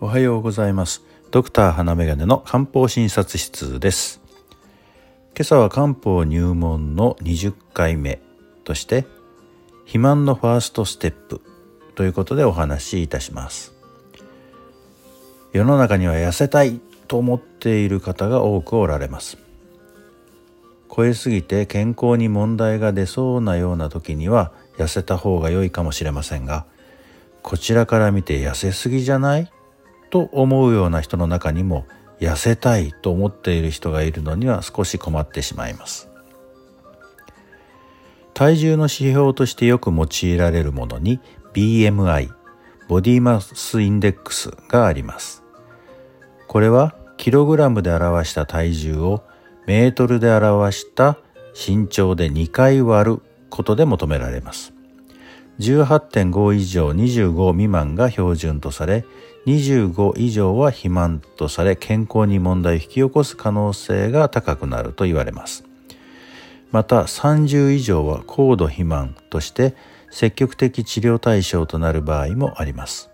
[0.00, 1.02] おはようございます。
[1.30, 4.20] ドクター花眼鏡の漢方診察室です。
[5.36, 8.20] 今朝は漢方入門の20回目
[8.64, 9.06] として
[9.82, 11.40] 肥満のファーストステップ
[11.94, 13.72] ということでお話しいたします。
[15.52, 19.38] 世の中には痩せたいと思っている方が多くおられます。
[20.94, 26.66] 超えすぎて健康に問題が出そうなような時には痩せた方が良いかもしれませんが
[27.42, 29.50] こちらから見て痩せすぎじゃない？
[30.14, 31.86] と思うような人の中にも
[32.20, 36.08] 痩せたいと思っている人がいるのには少し困ってしまいます。
[38.32, 41.18] 体重の指標としてよく用いられるものに
[41.52, 42.30] BMI
[42.86, 45.42] ボディマスインデックスがあります。
[46.46, 49.24] これはキログラムで表した体重を
[49.66, 51.18] メートルで表した
[51.54, 54.74] 身長で2回割ることで求められます。
[55.58, 59.04] 18.5以上25未満が標準とされ
[59.46, 65.64] 25以上は肥満とされ健康に問題を引き起こす可能性が高くなると言われます。
[66.70, 69.76] また30以上は高度肥満として
[70.10, 73.10] 積極的治療対象となる場合もあります。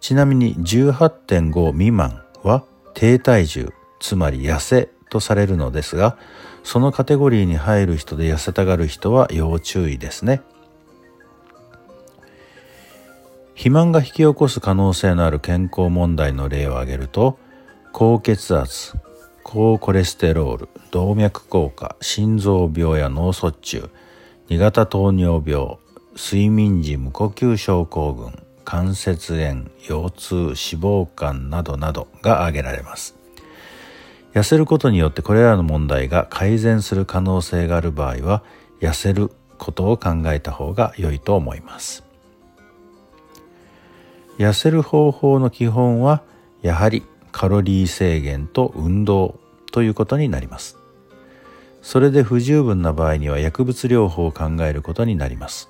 [0.00, 6.18] ちなみに18.5未満は低体重つまり痩せとされるのですが
[6.62, 10.42] そのカテゴリーに入る人で痩せたがる人は要注意ですね。
[13.54, 17.38] 肥満が引き起こす可能性のある健康問題の例を挙げると
[17.92, 18.94] 高血圧
[19.42, 23.90] 高コレステロール動脈硬化心臓病や脳卒中
[24.48, 25.78] 2型糖尿病
[26.16, 33.14] 睡眠時無呼吸症候群関節炎腰痛脂肪肝などなどが挙げられます。
[34.32, 38.42] 痩せることによってこれらの問題が改善する可能性がある場合は
[38.80, 42.03] 痩せることを考えた方が良いと思います。
[44.38, 46.22] 痩せる方法の基本は
[46.62, 49.38] やはりカロリー制限と運動
[49.72, 50.78] ということになります。
[51.82, 55.68] それで不十分な場合には薬物療法を考えることになります。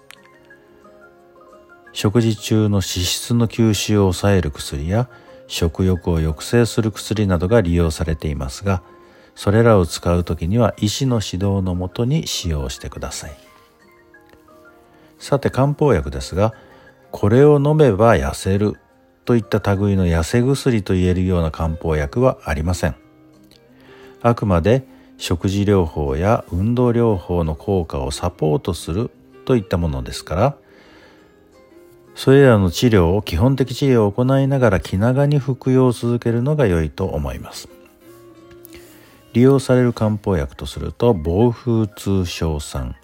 [1.93, 5.09] 食事中の脂質の吸収を抑える薬や
[5.47, 8.83] 食欲を抑制する薬などが利用されていますが
[9.37, 13.37] それらを使う時には医師の指導のもとに使用してください。
[15.19, 16.53] さて漢方薬ですが
[17.17, 18.75] これを飲めば痩せる
[19.25, 22.97] といった類の痩せ薬と言えるような漢方薬はありません。
[24.21, 24.85] あくまで
[25.17, 29.13] 食事療法や運動療法の効果をサポートする
[29.45, 30.57] といったものですから
[32.17, 37.69] それらの治療を基本的治療を行いながら気長に服用を続けるのが良いと思います
[39.35, 42.97] 利用される漢方薬とすると防風痛症酸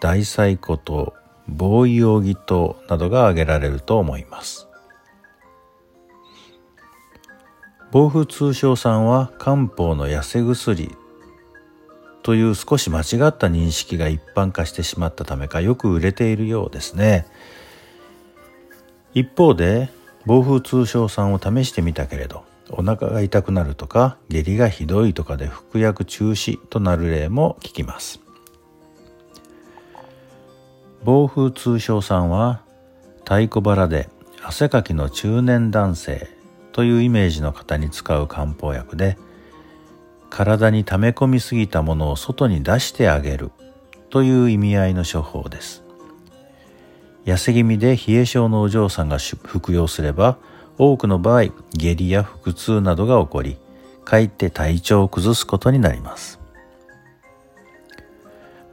[0.00, 1.14] 大細骨糖
[1.48, 4.68] 防衛用義糖などが挙げられると思います。
[7.92, 10.90] 防風通商さんは漢方の痩せ薬
[12.24, 17.26] という少し間違った認識が一般化してしまったためかよく売れているようですね。
[19.12, 19.90] 一方で
[20.26, 28.23] 防風通商酸を試してみたけれどお腹が痛くなるとか下痢がひどいとかで服薬中止となる例も聞きます。
[31.04, 32.62] 暴風通商さんは
[33.24, 34.08] 太鼓腹で
[34.42, 36.28] 汗かきの中年男性
[36.72, 39.18] というイメージの方に使う漢方薬で
[40.30, 43.52] 体に溜め込みすぎたものを外に出してあげる
[44.08, 45.82] という意味合いの処方です。
[47.24, 50.36] 痩せ気味で冷え性のお嬢さんが服用すれば
[50.76, 53.56] 多くの場合下痢や腹痛などが起こり
[54.04, 56.43] かえって体調を崩すことになります。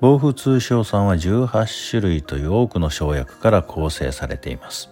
[0.02, 4.90] 防風通商酸は18種類という多くの生薬から構成されています。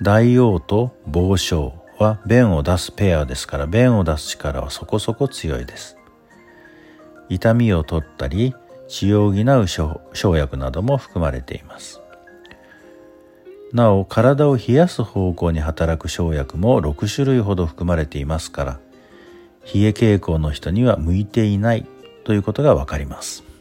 [0.00, 5.98] 大王と防症は便を出すペアですから便を出す力はそこそこ強いです。
[7.28, 8.54] 痛みを取ったり
[8.88, 9.66] 血を補う
[10.14, 12.00] 生薬なども含まれています。
[13.74, 18.80] なお体を冷やす方向に働く生薬も6種類ほど含まれていますから
[19.64, 21.84] 冷え傾向の人には向いていない
[22.22, 23.53] ということがわかります。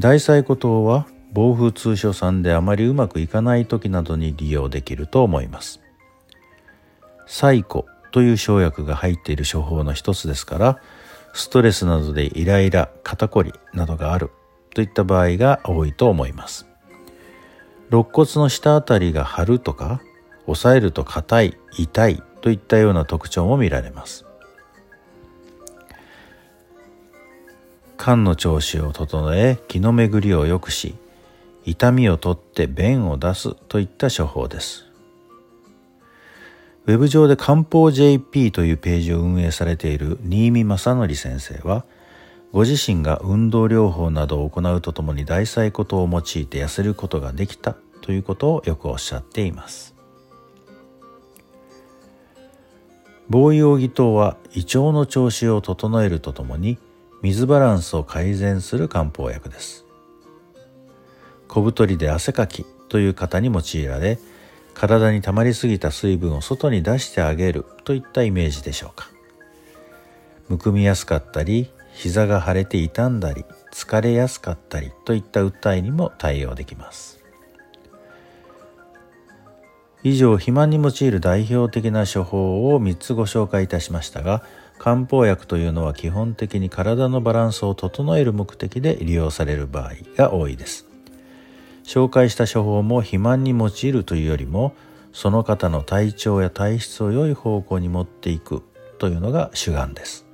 [0.00, 5.80] 大細骨糖は防風通所酸であまりうまくいかない時などに利用できると思います。
[7.26, 10.80] サコという生薬が入っている処方の一つですから
[11.34, 14.30] ストレスなどでイライラ肩こりなどがある
[14.74, 16.66] といった場合が多いと思います
[17.90, 20.00] 肋骨の下あたりが張るとか
[20.48, 24.26] 押さえると硬い痛いといったような特徴も見られます
[28.02, 30.94] 肝の調子を整え気の巡りを良くし
[31.66, 34.86] 痛みを取って便を出すといった処方です。
[36.86, 41.84] ウェブ上で漢方 JP というページを運営されている新見正則先生は、
[42.52, 49.94] ご自身が運動療法などを行うとともに大細骨を用いて痩せることができたということをよくおっしゃっています。
[53.28, 56.78] 防葉義糖は胃腸の調子を整えるとともに
[57.22, 59.84] 水バランスを改善する漢方薬です。
[61.48, 64.18] 小太りで汗かきという方に用いられ、
[64.74, 69.10] 体に溜まりすぎた水分を外に出してあげるといったイメージでしょうか。
[70.48, 77.20] むくみやすかったり、膝が腫れて傷んだり、疲れやすかったりといった訴えにも対応できます。
[80.02, 84.42] 以上、肥満に用いる代表的な処方を3つご紹介いたしましたが、
[84.80, 90.86] 漢方薬というのは基本的に体のバランスを整える目的で利用される場合が多いです。
[91.84, 94.74] 紹介した処方も肥満に用いるというよりも、
[95.12, 98.62] その方の体調や体質を良い方向に持っていく
[98.98, 100.24] というのが主眼です。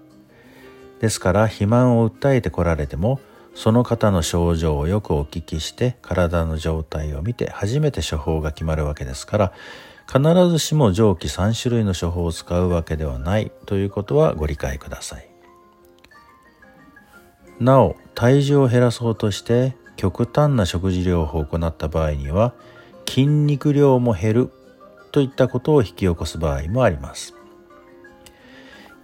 [1.00, 3.18] ですから肥満を訴えてこられても、
[3.56, 9.52] その方の症状をよくお聞きして体の状態を見て初めて処方が決まるわけですから
[10.06, 15.28] 必ずしも上記3種類の処方を使うわけではないということはご理解ください。
[17.58, 22.54] なお体重を減らそうとして極端な食事療法を行った場合には
[23.08, 24.52] 筋肉量も減る
[25.10, 27.34] といったことを引き起こす場合もあります。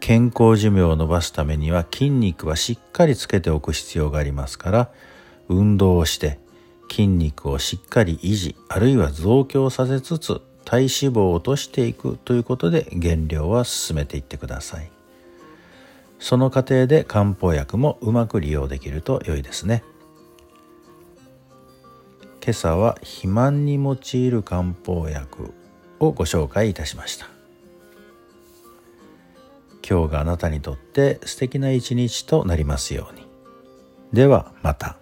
[0.00, 4.90] 健康寿命を延ばすためには筋肉はしっかりつけておく必要がありますから
[5.48, 6.40] 運動をして
[6.90, 14.90] 筋肉をしっかり維持あるいは増強させつつ体脂肪を落としていくということで減量は進めていってください
[16.18, 19.82] その過程で漢方薬もうまく利用できると良いですね
[22.44, 25.52] 今朝は肥満に用いる漢方薬
[26.00, 27.32] をご紹介いたしました
[29.88, 33.26] 今日があなたにとって素敵な一日となりますように。
[34.12, 35.01] ではまた。